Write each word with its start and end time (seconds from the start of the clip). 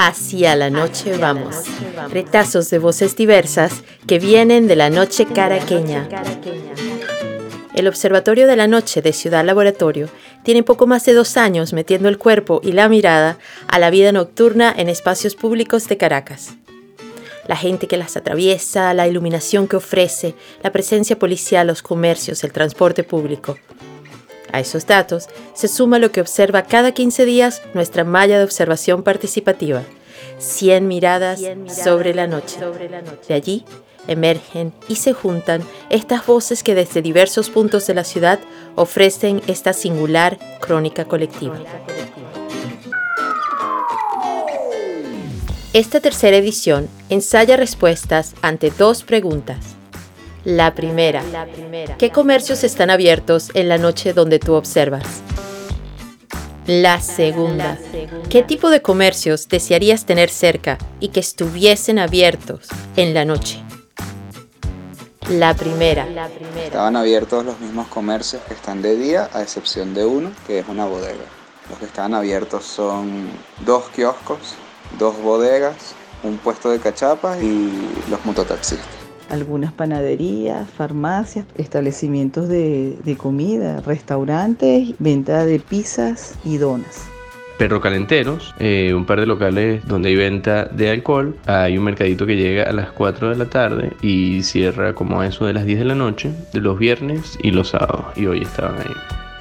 Hacia 0.00 0.54
la 0.54 0.70
noche 0.70 1.18
vamos. 1.18 1.56
Retazos 2.12 2.70
de 2.70 2.78
voces 2.78 3.16
diversas 3.16 3.82
que 4.06 4.20
vienen 4.20 4.68
de 4.68 4.76
la 4.76 4.90
noche 4.90 5.26
caraqueña. 5.26 6.08
El 7.74 7.88
Observatorio 7.88 8.46
de 8.46 8.54
la 8.54 8.68
Noche 8.68 9.02
de 9.02 9.12
Ciudad 9.12 9.44
Laboratorio 9.44 10.08
tiene 10.44 10.62
poco 10.62 10.86
más 10.86 11.04
de 11.04 11.14
dos 11.14 11.36
años 11.36 11.72
metiendo 11.72 12.08
el 12.08 12.16
cuerpo 12.16 12.60
y 12.62 12.70
la 12.70 12.88
mirada 12.88 13.38
a 13.66 13.80
la 13.80 13.90
vida 13.90 14.12
nocturna 14.12 14.72
en 14.76 14.88
espacios 14.88 15.34
públicos 15.34 15.88
de 15.88 15.96
Caracas. 15.96 16.50
La 17.48 17.56
gente 17.56 17.88
que 17.88 17.96
las 17.96 18.16
atraviesa, 18.16 18.94
la 18.94 19.08
iluminación 19.08 19.66
que 19.66 19.74
ofrece, 19.74 20.36
la 20.62 20.70
presencia 20.70 21.18
policial, 21.18 21.66
los 21.66 21.82
comercios, 21.82 22.44
el 22.44 22.52
transporte 22.52 23.02
público. 23.02 23.58
A 24.52 24.60
esos 24.60 24.86
datos 24.86 25.28
se 25.54 25.68
suma 25.68 25.98
lo 25.98 26.10
que 26.10 26.20
observa 26.20 26.62
cada 26.62 26.92
15 26.92 27.24
días 27.24 27.62
nuestra 27.74 28.04
malla 28.04 28.38
de 28.38 28.44
observación 28.44 29.02
participativa, 29.02 29.82
100 30.38 30.88
miradas, 30.88 31.40
sobre, 31.68 32.14
la 32.14 32.26
noche. 32.26 32.58
De 33.28 33.34
allí 33.34 33.64
emergen 34.06 34.72
y 34.88 34.96
se 34.96 35.12
juntan 35.12 35.62
estas 35.90 36.26
voces 36.26 36.62
que 36.62 36.74
desde 36.74 37.02
diversos 37.02 37.50
puntos 37.50 37.86
de 37.86 37.94
la 37.94 38.04
ciudad 38.04 38.40
ofrecen 38.74 39.42
esta 39.46 39.72
singular 39.72 40.38
crónica 40.60 41.04
colectiva. 41.04 41.58
Esta 45.74 46.00
tercera 46.00 46.38
edición 46.38 46.88
ensaya 47.10 47.56
respuestas 47.56 48.34
ante 48.40 48.70
dos 48.70 49.02
preguntas. 49.02 49.76
La 50.48 50.74
primera. 50.74 51.22
¿Qué 51.98 52.10
comercios 52.10 52.64
están 52.64 52.88
abiertos 52.88 53.50
en 53.52 53.68
la 53.68 53.76
noche 53.76 54.14
donde 54.14 54.38
tú 54.38 54.54
observas? 54.54 55.04
La 56.66 57.02
segunda. 57.02 57.76
¿Qué 58.30 58.42
tipo 58.42 58.70
de 58.70 58.80
comercios 58.80 59.46
desearías 59.48 60.06
tener 60.06 60.30
cerca 60.30 60.78
y 61.00 61.08
que 61.08 61.20
estuviesen 61.20 61.98
abiertos 61.98 62.68
en 62.96 63.12
la 63.12 63.26
noche? 63.26 63.62
La 65.28 65.52
primera. 65.52 66.08
Estaban 66.64 66.96
abiertos 66.96 67.44
los 67.44 67.60
mismos 67.60 67.88
comercios 67.88 68.40
que 68.48 68.54
están 68.54 68.80
de 68.80 68.96
día, 68.96 69.28
a 69.34 69.42
excepción 69.42 69.92
de 69.92 70.06
uno, 70.06 70.32
que 70.46 70.60
es 70.60 70.68
una 70.68 70.86
bodega. 70.86 71.26
Los 71.68 71.78
que 71.78 71.84
estaban 71.84 72.14
abiertos 72.14 72.64
son 72.64 73.28
dos 73.66 73.90
kioscos, 73.90 74.38
dos 74.98 75.20
bodegas, 75.20 75.94
un 76.22 76.38
puesto 76.38 76.70
de 76.70 76.78
cachapas 76.78 77.38
y 77.42 77.70
los 78.08 78.24
mototaxistas 78.24 78.97
algunas 79.28 79.72
panaderías, 79.72 80.68
farmacias, 80.70 81.46
establecimientos 81.56 82.48
de, 82.48 83.16
comida, 83.18 83.80
restaurantes, 83.80 84.94
venta 84.98 85.44
de 85.44 85.58
pizzas 85.60 86.38
y 86.44 86.58
donas. 86.58 87.08
Perro 87.58 87.80
Calenteros, 87.80 88.54
eh, 88.60 88.94
un 88.94 89.04
par 89.04 89.18
de 89.18 89.26
locales 89.26 89.84
donde 89.86 90.10
hay 90.10 90.16
venta 90.16 90.66
de 90.66 90.90
alcohol. 90.90 91.36
Hay 91.46 91.76
un 91.76 91.84
mercadito 91.84 92.24
que 92.24 92.36
llega 92.36 92.62
a 92.62 92.72
las 92.72 92.92
4 92.92 93.30
de 93.30 93.36
la 93.36 93.46
tarde 93.46 93.92
y 94.00 94.42
cierra 94.44 94.94
como 94.94 95.20
a 95.20 95.26
eso 95.26 95.44
de 95.44 95.54
las 95.54 95.64
10 95.64 95.80
de 95.80 95.84
la 95.84 95.96
noche, 95.96 96.30
de 96.52 96.60
los 96.60 96.78
viernes 96.78 97.36
y 97.42 97.50
los 97.50 97.70
sábados. 97.70 98.06
Y 98.16 98.26
hoy 98.26 98.42
estaban 98.42 98.78
ahí. 98.78 98.94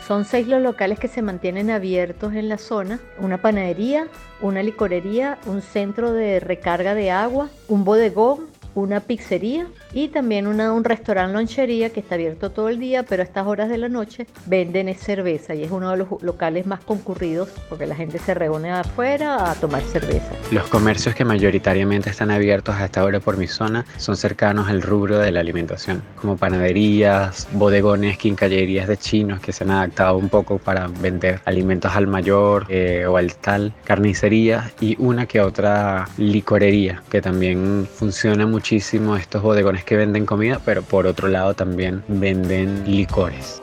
Son 0.07 0.23
seis 0.23 0.47
los 0.47 0.61
locales 0.61 0.99
que 0.99 1.09
se 1.09 1.22
mantienen 1.22 1.69
abiertos 1.69 2.33
en 2.33 2.47
la 2.47 2.57
zona. 2.57 3.01
Una 3.19 3.41
panadería, 3.41 4.07
una 4.39 4.63
licorería, 4.63 5.38
un 5.45 5.61
centro 5.61 6.13
de 6.13 6.39
recarga 6.39 6.95
de 6.95 7.11
agua, 7.11 7.49
un 7.67 7.83
bodegón, 7.83 8.45
una 8.81 9.00
pizzería 9.00 9.67
y 9.94 10.09
también 10.09 10.45
una, 10.45 10.72
un 10.72 10.83
restaurante 10.83 11.33
lonchería 11.33 11.89
que 11.89 12.00
está 12.00 12.16
abierto 12.16 12.52
todo 12.52 12.70
el 12.70 12.80
día, 12.80 13.03
pero 13.03 13.23
a 13.23 13.25
estas 13.25 13.47
horas 13.47 13.69
de 13.69 13.78
la 13.78 13.89
noche 13.89 14.28
venden 14.45 14.94
cerveza 14.95 15.56
y 15.56 15.64
es 15.64 15.72
uno 15.72 15.89
de 15.89 15.97
los 15.97 16.22
locales 16.22 16.67
más 16.67 16.81
concurridos 16.81 17.50
porque 17.69 17.88
la 17.88 17.95
gente 17.95 18.19
se 18.19 18.34
reúne 18.34 18.72
afuera 18.72 19.50
a 19.50 19.56
tomar 19.56 19.81
cerveza. 19.81 20.30
Los 20.52 20.67
comercios 20.67 21.16
que 21.16 21.25
mayoritariamente 21.25 22.11
están 22.11 22.30
abiertos 22.30 22.75
a 22.75 22.86
esta 22.86 23.03
hora 23.03 23.19
por 23.19 23.38
mi 23.38 23.47
zona 23.47 23.86
son 23.97 24.16
cercanos 24.16 24.67
al 24.67 24.84
rubro 24.84 25.17
de 25.17 25.31
la 25.31 25.39
alimentación, 25.39 26.03
como 26.22 26.38
panaderías, 26.38 27.47
bodegones, 27.53 28.18
quincallerías 28.18 28.88
de 28.88 28.97
chinos 28.97 29.40
que 29.40 29.51
se 29.51 29.63
han 29.63 29.72
adaptado 29.72 30.18
un 30.18 30.30
poco 30.30 30.59
para 30.59 30.88
vender 30.88 31.41
alimentos 31.46 31.96
al 31.96 32.06
mayor 32.06 32.66
eh, 32.69 33.06
o 33.07 33.18
al 33.18 33.35
tal, 33.35 33.74
carnicerías 33.84 34.72
y 34.80 34.96
una 35.00 35.25
que 35.25 35.41
otra 35.41 36.07
licorería 36.18 37.01
que 37.09 37.22
también 37.22 37.88
funciona 37.91 38.46
mucho 38.46 38.66
muchísimo 38.67 39.16
estos 39.16 39.41
bodegones 39.41 39.85
que 39.85 39.95
venden 39.95 40.25
comida, 40.25 40.59
pero 40.66 40.81
por 40.81 41.07
otro 41.07 41.29
lado 41.29 41.53
también 41.53 42.03
venden 42.09 42.83
licores. 42.85 43.61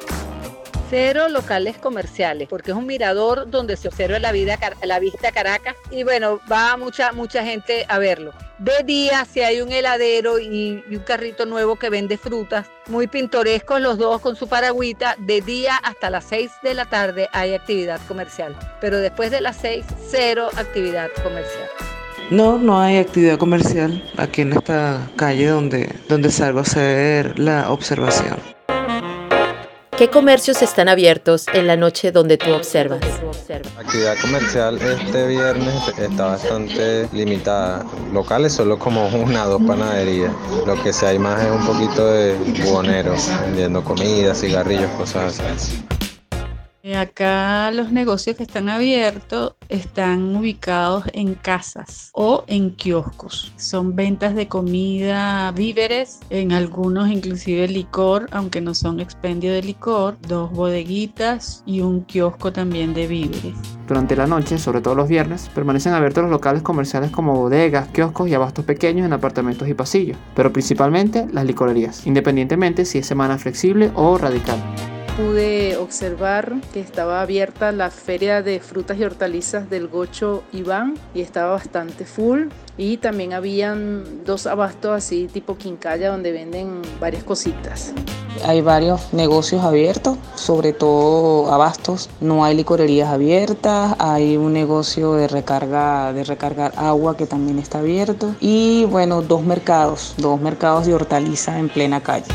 Cero 0.89 1.29
locales 1.29 1.77
comerciales, 1.77 2.49
porque 2.49 2.71
es 2.71 2.77
un 2.77 2.87
mirador 2.87 3.51
donde 3.51 3.77
se 3.77 3.89
observa 3.89 4.19
la, 4.19 4.33
vida, 4.33 4.59
la 4.83 4.99
vista 5.01 5.31
Caracas 5.31 5.75
y 5.91 6.05
bueno, 6.05 6.41
va 6.51 6.79
mucha, 6.79 7.13
mucha 7.13 7.45
gente 7.45 7.85
a 7.87 7.99
verlo. 7.99 8.33
De 8.59 8.83
día, 8.83 9.27
si 9.31 9.43
hay 9.43 9.61
un 9.61 9.73
heladero 9.73 10.39
y, 10.39 10.83
un 10.89 11.01
carrito 11.01 11.45
nuevo 11.45 11.77
que 11.77 11.91
vende 11.91 12.17
frutas, 12.17 12.67
muy 12.87 13.07
pintorescos 13.07 13.83
los 13.83 13.99
dos 13.99 14.23
con 14.23 14.37
su 14.37 14.49
paragüita, 14.49 15.17
de 15.19 15.43
día 15.43 15.77
hasta 15.77 16.09
las 16.09 16.25
6 16.25 16.51
de 16.63 16.73
la 16.73 16.87
tarde 16.87 17.29
hay 17.33 17.53
actividad 17.53 18.01
comercial, 18.09 18.57
pero 18.81 18.97
después 18.97 19.31
de 19.31 19.43
las 19.43 19.57
6, 19.57 19.85
cero 20.09 20.49
actividad 20.57 21.11
comercial. 21.23 21.69
No, 22.31 22.59
no 22.59 22.81
hay 22.81 22.97
actividad 22.97 23.39
comercial 23.39 24.03
aquí 24.17 24.43
en 24.43 24.55
esta 24.55 25.11
calle 25.17 25.47
donde, 25.49 25.95
donde 26.09 26.31
salgo 26.31 26.61
a 26.61 26.63
hacer 26.63 27.39
la 27.39 27.71
observación. 27.71 28.39
¿Qué 29.97 30.09
comercios 30.09 30.61
están 30.63 30.89
abiertos 30.89 31.47
en 31.53 31.69
la 31.69 31.77
noche 31.77 32.11
donde 32.11 32.37
tú 32.37 32.51
observas? 32.51 33.01
La 33.49 33.81
actividad 33.81 34.17
comercial 34.21 34.81
este 34.83 35.29
viernes 35.29 35.75
está 35.99 36.27
bastante 36.27 37.09
limitada. 37.13 37.85
Locales 38.13 38.55
solo 38.55 38.77
como 38.79 39.07
una 39.07 39.47
o 39.47 39.51
dos 39.51 39.63
panaderías. 39.63 40.33
Lo 40.67 40.83
que 40.83 40.93
sí 40.93 41.07
hay 41.07 41.19
más 41.21 41.41
es 41.41 41.51
un 41.51 41.65
poquito 41.65 42.11
de 42.11 42.35
buhoneros 42.65 43.31
vendiendo 43.43 43.85
comida, 43.85 44.35
cigarrillos, 44.35 44.91
cosas 44.93 45.41
así. 45.41 45.85
Eh, 46.87 46.99
acá 46.99 47.71
los 47.71 47.93
negocios 47.93 48.37
que 48.37 48.43
están 48.43 48.69
abiertos 48.69 49.55
están 49.71 50.37
ubicados 50.37 51.05
en 51.15 51.33
casas 51.33 52.11
o 52.13 52.45
en 52.47 52.73
kioscos. 52.73 53.55
Son 53.57 53.97
ventas 53.97 54.35
de 54.35 54.49
comida, 54.49 55.51
víveres, 55.53 56.21
en 56.29 56.53
algunos 56.53 57.09
inclusive 57.09 57.69
licor, 57.69 58.29
aunque 58.33 58.61
no 58.61 58.75
son 58.75 59.01
expendio 59.01 59.51
de 59.51 59.63
licor, 59.63 60.19
dos 60.29 60.53
bodeguitas 60.53 61.63
y 61.65 61.81
un 61.81 62.03
kiosco 62.03 62.53
también 62.53 62.93
de 62.93 63.07
víveres. 63.07 63.55
Durante 63.89 64.15
la 64.15 64.27
noche, 64.27 64.59
sobre 64.59 64.83
todo 64.83 64.95
los 64.95 65.09
viernes, 65.09 65.51
permanecen 65.55 65.95
abiertos 65.95 66.25
los 66.25 66.33
locales 66.33 66.63
comerciales 66.63 67.11
como 67.11 67.35
bodegas, 67.35 67.89
kioscos 67.89 68.29
y 68.29 68.35
abastos 68.35 68.67
pequeños 68.67 69.07
en 69.07 69.15
apartamentos 69.15 69.67
y 69.69 69.73
pasillos, 69.73 70.19
pero 70.37 70.53
principalmente 70.53 71.27
las 71.33 71.47
licorerías, 71.47 72.07
independientemente 72.07 72.85
si 72.85 72.99
es 72.99 73.07
semana 73.07 73.39
flexible 73.39 73.91
o 73.95 74.19
radical 74.19 74.63
pude 75.17 75.77
observar 75.77 76.55
que 76.73 76.81
estaba 76.81 77.21
abierta 77.21 77.71
la 77.73 77.91
feria 77.91 78.43
de 78.43 78.59
frutas 78.59 78.99
y 78.99 79.05
hortalizas 79.05 79.71
del 79.71 79.87
Gocho 79.87 80.43
Iván 80.53 80.95
y 81.15 81.21
estaba 81.21 81.53
bastante 81.53 82.05
full. 82.05 82.49
Y 82.77 82.97
también 82.97 83.33
habían 83.33 84.25
dos 84.25 84.47
abastos 84.47 84.93
así 84.93 85.29
tipo 85.33 85.57
quincalla 85.57 86.11
donde 86.11 86.33
venden 86.33 86.83
varias 87.01 87.23
cositas. 87.23 87.93
Hay 88.45 88.63
varios 88.63 89.13
negocios 89.13 89.63
abiertos, 89.63 90.19
sobre 90.35 90.73
todo 90.73 91.53
abastos. 91.53 92.11
No 92.21 92.45
hay 92.45 92.57
licorerías 92.57 93.09
abiertas, 93.11 93.95
hay 94.01 94.37
un 94.37 94.53
negocio 94.53 95.15
de 95.15 95.29
recarga 95.29 96.13
de 96.13 96.25
recargar 96.25 96.73
agua 96.77 97.17
que 97.17 97.27
también 97.27 97.61
está 97.61 97.79
abierto 97.79 98.35
y 98.41 98.87
bueno, 98.87 99.23
dos 99.23 99.45
mercados, 99.45 100.15
dos 100.19 100.41
mercados 100.41 100.87
de 100.87 100.95
hortaliza 100.95 101.61
en 101.61 101.69
plena 101.69 102.03
calle 102.03 102.27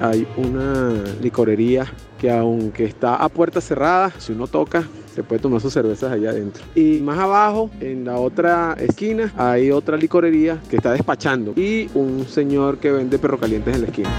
hay 0.00 0.26
una 0.36 0.92
licorería 1.20 1.86
que 2.18 2.30
aunque 2.30 2.84
está 2.84 3.16
a 3.16 3.28
puerta 3.28 3.60
cerrada, 3.60 4.12
si 4.18 4.32
uno 4.32 4.46
toca, 4.46 4.86
se 5.14 5.22
puede 5.22 5.40
tomar 5.40 5.60
sus 5.60 5.72
cervezas 5.72 6.12
allá 6.12 6.30
adentro. 6.30 6.64
Y 6.74 7.00
más 7.00 7.18
abajo, 7.18 7.70
en 7.80 8.04
la 8.04 8.16
otra 8.16 8.74
esquina, 8.78 9.32
hay 9.36 9.70
otra 9.70 9.96
licorería 9.96 10.58
que 10.68 10.76
está 10.76 10.92
despachando 10.92 11.52
y 11.56 11.88
un 11.94 12.26
señor 12.26 12.78
que 12.78 12.90
vende 12.90 13.18
perro 13.18 13.38
calientes 13.38 13.74
en 13.74 13.82
la 13.82 13.88
esquina. 13.88 14.10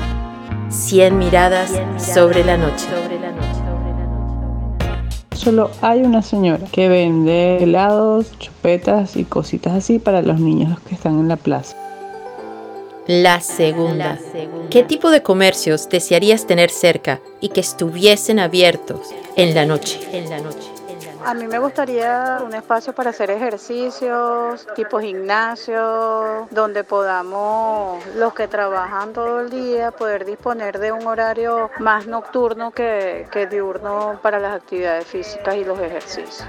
100 0.70 1.18
miradas, 1.18 1.72
sobre 1.98 2.44
la 2.44 2.58
noche. 2.58 2.86
Solo 5.34 5.70
hay 5.82 6.02
una 6.02 6.22
señora 6.22 6.66
que 6.72 6.90
vende 6.90 7.58
helados, 7.62 8.32
chupetas 8.40 9.16
y 9.16 9.26
cositas 9.26 9.74
así 9.74 10.00
para 10.00 10.22
los 10.22 10.40
niños 10.40 10.80
que 10.82 10.96
están 10.96 11.20
en 11.20 11.28
la 11.28 11.36
plaza. 11.36 11.78
La 13.08 13.40
segunda. 13.40 14.18
¿Qué 14.72 14.84
tipo 14.84 15.12
de 15.12 15.22
comercios 15.22 15.90
desearías 15.90 16.48
tener 16.48 16.72
cerca 16.72 17.20
y 17.40 17.50
que 17.50 17.60
estuviesen 17.60 18.40
abiertos 18.40 19.14
en 19.36 19.54
la 19.54 19.66
noche? 19.66 20.00
A 21.24 21.34
mí 21.34 21.48
me 21.48 21.60
gustaría 21.60 22.40
un 22.44 22.54
espacio 22.54 22.94
para 22.94 23.12
hacer 23.12 23.30
ejercicios, 23.30 24.68
tipo 24.76 25.00
gimnasio, 25.00 26.48
donde 26.52 26.84
podamos, 26.84 28.04
los 28.16 28.34
que 28.34 28.48
trabajan 28.48 29.14
todo 29.14 29.42
el 29.42 29.50
día, 29.50 29.92
poder 29.92 30.26
disponer 30.26 30.80
de 30.80 30.92
un 30.92 31.06
horario 31.06 31.70
más 31.80 32.08
nocturno 32.08 32.72
que, 32.72 33.28
que 33.32 33.48
diurno 33.48 34.20
para 34.22 34.40
las 34.40 34.56
actividades 34.56 35.06
físicas 35.06 35.56
y 35.56 35.64
los 35.64 35.80
ejercicios. 35.80 36.44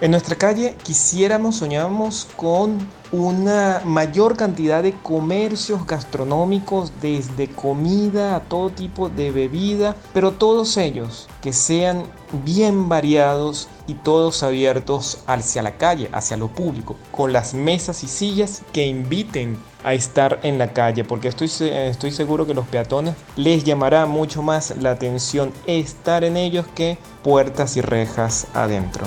En 0.00 0.10
nuestra 0.10 0.36
calle 0.36 0.76
quisiéramos, 0.82 1.56
soñamos 1.56 2.26
con 2.36 2.78
una 3.12 3.80
mayor 3.84 4.36
cantidad 4.36 4.82
de 4.82 4.92
comercios 4.92 5.86
gastronómicos, 5.86 6.92
desde 7.00 7.48
comida 7.48 8.34
a 8.34 8.40
todo 8.40 8.70
tipo 8.70 9.08
de 9.08 9.30
bebida, 9.30 9.94
pero 10.12 10.32
todos 10.32 10.76
ellos 10.78 11.28
que 11.40 11.52
sean 11.52 12.02
bien 12.44 12.88
variados 12.88 13.68
y 13.86 13.94
todos 13.94 14.42
abiertos 14.42 15.18
hacia 15.28 15.62
la 15.62 15.76
calle, 15.76 16.08
hacia 16.12 16.36
lo 16.36 16.48
público, 16.48 16.96
con 17.12 17.32
las 17.32 17.54
mesas 17.54 18.02
y 18.02 18.08
sillas 18.08 18.62
que 18.72 18.86
inviten 18.86 19.56
a 19.84 19.94
estar 19.94 20.40
en 20.42 20.58
la 20.58 20.72
calle, 20.72 21.04
porque 21.04 21.28
estoy, 21.28 21.48
estoy 21.68 22.10
seguro 22.10 22.46
que 22.46 22.54
los 22.54 22.66
peatones 22.66 23.14
les 23.36 23.62
llamará 23.62 24.06
mucho 24.06 24.42
más 24.42 24.74
la 24.80 24.90
atención 24.90 25.52
estar 25.66 26.24
en 26.24 26.36
ellos 26.36 26.66
que 26.74 26.98
puertas 27.22 27.76
y 27.76 27.80
rejas 27.80 28.48
adentro 28.54 29.06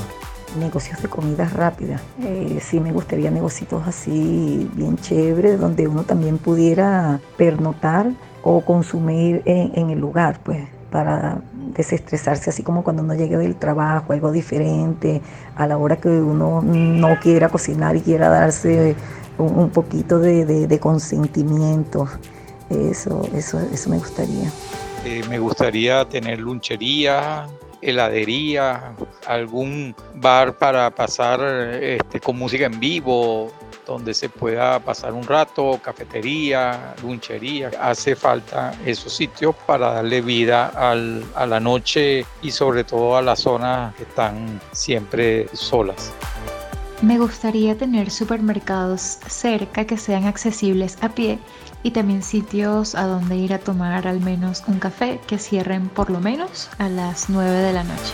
negocios 0.56 1.02
de 1.02 1.08
comida 1.08 1.46
rápida. 1.50 2.00
Eh, 2.22 2.60
sí 2.62 2.80
me 2.80 2.92
gustaría 2.92 3.30
negocios 3.32 3.84
así 3.86 4.70
bien 4.74 4.98
chéveres 4.98 5.60
donde 5.60 5.88
uno 5.88 6.04
también 6.04 6.38
pudiera 6.38 7.20
pernotar 7.38 8.12
o 8.44 8.62
consumir 8.62 9.42
en, 9.46 9.90
el 9.90 10.00
lugar, 10.00 10.40
pues 10.44 10.68
para 10.92 11.42
desestresarse, 11.76 12.50
así 12.50 12.64
como 12.64 12.84
cuando 12.84 13.04
uno 13.04 13.14
llegue 13.14 13.38
del 13.38 13.56
trabajo, 13.56 14.14
algo 14.14 14.32
diferente, 14.32 15.22
a 15.56 15.68
la 15.68 15.78
hora 15.78 15.98
que 15.98 16.08
uno 16.08 16.62
no 16.62 17.20
quiera 17.20 17.50
cocinar 17.50 17.98
y 17.98 18.02
quiera 18.02 18.30
darse 18.30 18.96
un, 19.38 19.70
poquito 19.70 20.20
de, 20.20 20.80
consentimiento. 20.80 22.08
Eso, 22.70 23.28
eso, 23.34 23.60
eso 23.74 23.90
me 23.90 23.98
gustaría. 23.98 24.50
Eh, 25.06 25.24
me 25.30 25.40
gustaría 25.40 26.08
tener 26.08 26.40
lunchería, 26.40 27.48
heladería, 27.82 28.94
algún 29.26 29.96
bar 30.16 30.58
para 30.58 30.90
pasar 30.90 31.42
este, 31.82 32.20
con 32.20 32.38
música 32.38 32.66
en 32.66 32.80
vivo, 32.80 33.52
donde 33.86 34.14
se 34.14 34.30
pueda 34.30 34.80
pasar 34.80 35.14
un 35.14 35.24
rato, 35.24 35.80
cafetería, 35.82 36.94
lunchería. 37.02 37.72
Hace 37.80 38.16
falta 38.16 38.74
esos 38.86 39.14
sitios 39.14 39.56
para 39.66 39.94
darle 39.94 40.22
vida 40.22 40.72
a 40.76 41.46
la 41.46 41.60
noche 41.60 42.26
y 42.42 42.52
sobre 42.52 42.84
todo 42.84 43.18
a 43.18 43.22
las 43.22 43.40
zonas 43.40 43.96
que 43.96 44.04
están 44.04 44.60
siempre 44.74 45.48
solas. 45.54 46.14
Me 47.02 47.20
gustaría 47.20 47.78
tener 47.78 48.10
supermercados 48.10 49.20
cerca 49.28 49.86
que 49.86 49.98
sean 49.98 50.26
accesibles 50.26 50.98
a 51.02 51.10
pie 51.10 51.38
y 51.84 51.92
también 51.92 52.24
sitios 52.24 52.96
a 52.96 53.08
donde 53.08 53.36
ir 53.36 53.54
a 53.54 53.60
tomar 53.60 54.08
al 54.08 54.20
menos 54.20 54.64
un 54.68 54.80
café 54.80 55.20
que 55.28 55.38
cierren 55.38 55.90
por 55.90 56.10
lo 56.10 56.20
menos 56.20 56.70
a 56.78 56.90
las 56.90 57.30
9 57.30 57.50
de 57.50 57.74
la 57.74 57.84
noche. 57.84 58.14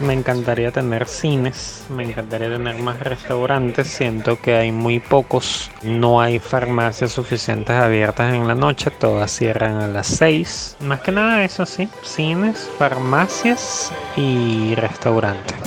Me 0.00 0.14
encantaría 0.14 0.70
tener 0.72 1.06
cines, 1.06 1.84
me 1.90 2.04
encantaría 2.04 2.48
tener 2.48 2.82
más 2.82 2.98
restaurantes, 3.00 3.86
siento 3.86 4.40
que 4.40 4.54
hay 4.54 4.72
muy 4.72 4.98
pocos, 4.98 5.70
no 5.82 6.22
hay 6.22 6.38
farmacias 6.38 7.12
suficientes 7.12 7.76
abiertas 7.76 8.32
en 8.32 8.48
la 8.48 8.54
noche, 8.54 8.90
todas 8.90 9.30
cierran 9.30 9.76
a 9.76 9.88
las 9.88 10.06
6. 10.06 10.78
Más 10.80 11.00
que 11.02 11.12
nada 11.12 11.44
eso 11.44 11.66
sí, 11.66 11.86
cines, 12.02 12.70
farmacias 12.78 13.92
y 14.16 14.74
restaurantes. 14.74 15.58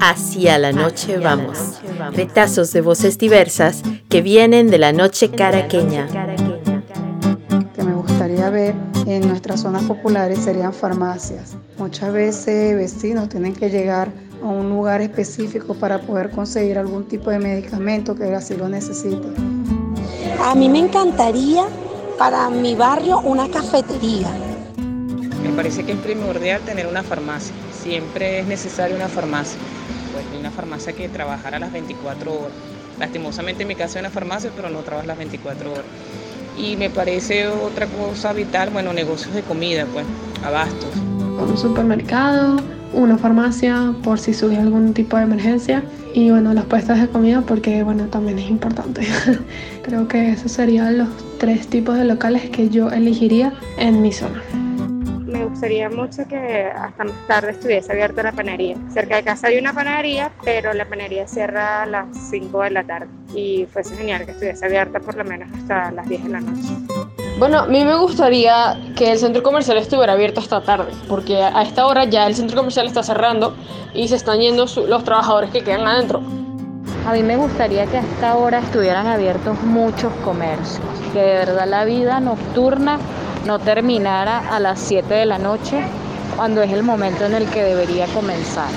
Hacia 0.00 0.58
la 0.58 0.72
noche 0.72 1.18
vamos. 1.18 1.80
Retazos 2.08 2.72
de 2.72 2.80
voces 2.80 3.18
diversas 3.18 3.82
que 4.08 4.22
vienen 4.22 4.70
de 4.70 4.78
la 4.78 4.92
noche 4.92 5.30
caraqueña. 5.30 6.08
Que 7.74 7.82
me 7.82 7.92
gustaría 7.92 8.48
ver 8.48 8.74
en 9.06 9.28
nuestras 9.28 9.60
zonas 9.60 9.82
populares 9.84 10.38
serían 10.38 10.72
farmacias. 10.72 11.56
Muchas 11.78 12.12
veces 12.12 12.74
vecinos 12.74 13.28
tienen 13.28 13.54
que 13.54 13.68
llegar 13.68 14.08
a 14.42 14.46
un 14.46 14.70
lugar 14.70 15.02
específico 15.02 15.74
para 15.74 16.00
poder 16.00 16.30
conseguir 16.30 16.78
algún 16.78 17.06
tipo 17.06 17.30
de 17.30 17.38
medicamento 17.38 18.14
que 18.14 18.34
así 18.34 18.56
lo 18.56 18.68
necesiten. 18.68 19.34
A 20.42 20.54
mí 20.54 20.70
me 20.70 20.78
encantaría 20.78 21.64
para 22.18 22.48
mi 22.48 22.74
barrio 22.74 23.20
una 23.20 23.48
cafetería. 23.50 24.28
Me 25.42 25.50
parece 25.54 25.84
que 25.84 25.92
es 25.92 25.98
primordial 25.98 26.62
tener 26.62 26.86
una 26.86 27.02
farmacia. 27.02 27.54
Siempre 27.82 28.40
es 28.40 28.46
necesaria 28.46 28.96
una 28.96 29.08
farmacia 29.08 29.58
una 30.40 30.50
farmacia 30.50 30.92
que 30.92 31.08
trabajara 31.08 31.58
las 31.58 31.72
24 31.72 32.32
horas. 32.32 32.52
Lastimosamente 32.98 33.62
en 33.62 33.68
mi 33.68 33.74
caso 33.74 33.98
es 33.98 34.00
una 34.00 34.10
farmacia, 34.10 34.50
pero 34.54 34.68
no 34.70 34.80
trabaja 34.80 35.06
las 35.06 35.18
24 35.18 35.72
horas. 35.72 35.84
Y 36.58 36.76
me 36.76 36.90
parece 36.90 37.48
otra 37.48 37.86
cosa 37.86 38.32
vital, 38.32 38.70
bueno, 38.70 38.92
negocios 38.92 39.34
de 39.34 39.42
comida, 39.42 39.86
pues, 39.92 40.04
abastos. 40.44 40.90
Un 40.96 41.56
supermercado, 41.56 42.56
una 42.92 43.16
farmacia 43.16 43.94
por 44.02 44.18
si 44.18 44.34
surge 44.34 44.58
algún 44.58 44.92
tipo 44.92 45.16
de 45.16 45.22
emergencia 45.22 45.82
y 46.12 46.30
bueno, 46.30 46.52
las 46.52 46.64
puestas 46.64 47.00
de 47.00 47.08
comida 47.08 47.40
porque 47.42 47.82
bueno, 47.82 48.04
también 48.06 48.38
es 48.38 48.50
importante. 48.50 49.06
Creo 49.82 50.08
que 50.08 50.32
esos 50.32 50.52
serían 50.52 50.98
los 50.98 51.08
tres 51.38 51.68
tipos 51.68 51.96
de 51.96 52.04
locales 52.04 52.50
que 52.50 52.68
yo 52.68 52.90
elegiría 52.90 53.54
en 53.78 54.02
mi 54.02 54.12
zona 54.12 54.42
gustaría 55.50 55.90
mucho 55.90 56.26
que 56.28 56.70
hasta 56.74 57.04
más 57.04 57.26
tarde 57.26 57.50
estuviese 57.50 57.92
abierta 57.92 58.22
la 58.22 58.32
panadería. 58.32 58.76
Cerca 58.92 59.16
de 59.16 59.24
casa 59.24 59.48
hay 59.48 59.58
una 59.58 59.72
panadería, 59.72 60.30
pero 60.44 60.72
la 60.72 60.86
panadería 60.86 61.26
cierra 61.26 61.82
a 61.82 61.86
las 61.86 62.06
5 62.30 62.62
de 62.62 62.70
la 62.70 62.84
tarde 62.84 63.08
y 63.34 63.66
fuese 63.70 63.96
genial 63.96 64.24
que 64.24 64.30
estuviese 64.32 64.64
abierta 64.64 65.00
por 65.00 65.16
lo 65.16 65.24
menos 65.24 65.48
hasta 65.52 65.90
las 65.90 66.08
10 66.08 66.24
de 66.24 66.28
la 66.30 66.40
noche. 66.40 66.68
Bueno, 67.38 67.60
a 67.60 67.66
mí 67.66 67.84
me 67.84 67.96
gustaría 67.96 68.78
que 68.96 69.12
el 69.12 69.18
centro 69.18 69.42
comercial 69.42 69.78
estuviera 69.78 70.12
abierto 70.12 70.40
hasta 70.40 70.62
tarde, 70.62 70.92
porque 71.08 71.42
a 71.42 71.62
esta 71.62 71.86
hora 71.86 72.04
ya 72.04 72.26
el 72.26 72.34
centro 72.34 72.56
comercial 72.56 72.86
está 72.86 73.02
cerrando 73.02 73.56
y 73.92 74.08
se 74.08 74.16
están 74.16 74.40
yendo 74.40 74.66
los 74.88 75.04
trabajadores 75.04 75.50
que 75.50 75.62
quedan 75.62 75.86
adentro. 75.86 76.22
A 77.06 77.12
mí 77.14 77.22
me 77.22 77.36
gustaría 77.36 77.86
que 77.86 77.96
a 77.96 78.00
esta 78.00 78.36
hora 78.36 78.58
estuvieran 78.58 79.06
abiertos 79.06 79.60
muchos 79.62 80.12
comercios, 80.24 80.84
que 81.12 81.18
de 81.18 81.32
verdad 81.32 81.66
la 81.66 81.84
vida 81.84 82.20
nocturna 82.20 82.98
no 83.46 83.58
terminara 83.58 84.54
a 84.54 84.60
las 84.60 84.80
7 84.80 85.12
de 85.12 85.26
la 85.26 85.38
noche, 85.38 85.80
cuando 86.36 86.62
es 86.62 86.72
el 86.72 86.82
momento 86.82 87.24
en 87.24 87.34
el 87.34 87.46
que 87.46 87.62
debería 87.62 88.06
comenzar. 88.08 88.70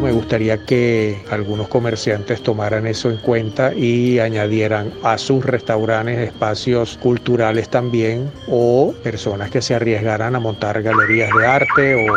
Me 0.00 0.10
gustaría 0.10 0.64
que 0.64 1.22
algunos 1.30 1.68
comerciantes 1.68 2.42
tomaran 2.42 2.86
eso 2.86 3.08
en 3.10 3.18
cuenta 3.18 3.72
y 3.72 4.18
añadieran 4.18 4.90
a 5.04 5.16
sus 5.16 5.44
restaurantes 5.44 6.18
espacios 6.18 6.98
culturales 7.00 7.68
también 7.68 8.28
o 8.48 8.94
personas 9.04 9.50
que 9.50 9.62
se 9.62 9.74
arriesgaran 9.74 10.34
a 10.34 10.40
montar 10.40 10.82
galerías 10.82 11.30
de 11.38 11.46
arte 11.46 11.94
o, 11.94 12.12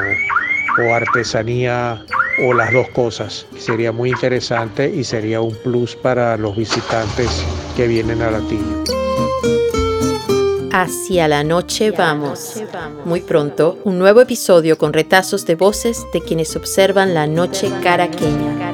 o 0.82 0.94
artesanía 0.96 2.02
o 2.44 2.54
las 2.54 2.74
dos 2.74 2.90
cosas. 2.90 3.46
Sería 3.58 3.92
muy 3.92 4.10
interesante 4.10 4.90
y 4.90 5.04
sería 5.04 5.42
un 5.42 5.54
plus 5.56 5.96
para 5.96 6.38
los 6.38 6.56
visitantes 6.56 7.46
que 7.76 7.88
vienen 7.88 8.22
a 8.22 8.32
Latillo. 8.32 8.84
Hacia 10.78 11.30
la 11.30 11.46
noche 11.46 11.92
vamos. 11.92 12.62
Muy 13.06 13.22
pronto, 13.22 13.80
un 13.86 13.98
nuevo 13.98 14.20
episodio 14.20 14.78
con 14.78 14.92
retazos 14.92 15.46
de 15.46 15.56
voces 15.56 16.06
de 16.12 16.20
quienes 16.20 16.58
observan 16.58 17.14
la 17.14 17.28
noche 17.28 17.72
caraqueña. 17.82 18.65